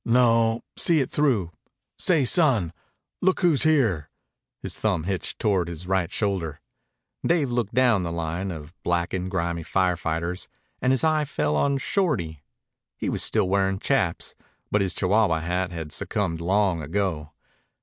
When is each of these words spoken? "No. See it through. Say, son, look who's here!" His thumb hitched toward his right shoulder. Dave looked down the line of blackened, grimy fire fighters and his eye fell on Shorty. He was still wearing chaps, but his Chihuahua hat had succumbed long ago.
"No. 0.03 0.63
See 0.77 0.99
it 0.99 1.11
through. 1.11 1.51
Say, 1.99 2.25
son, 2.25 2.73
look 3.21 3.41
who's 3.41 3.61
here!" 3.61 4.09
His 4.63 4.73
thumb 4.75 5.03
hitched 5.03 5.37
toward 5.37 5.67
his 5.67 5.85
right 5.85 6.11
shoulder. 6.11 6.59
Dave 7.23 7.51
looked 7.51 7.75
down 7.75 8.01
the 8.01 8.11
line 8.11 8.49
of 8.49 8.73
blackened, 8.81 9.29
grimy 9.29 9.61
fire 9.61 9.95
fighters 9.95 10.47
and 10.81 10.91
his 10.91 11.03
eye 11.03 11.25
fell 11.25 11.55
on 11.55 11.77
Shorty. 11.77 12.41
He 12.97 13.09
was 13.09 13.21
still 13.21 13.47
wearing 13.47 13.77
chaps, 13.77 14.33
but 14.71 14.81
his 14.81 14.95
Chihuahua 14.95 15.41
hat 15.41 15.71
had 15.71 15.91
succumbed 15.91 16.41
long 16.41 16.81
ago. 16.81 17.33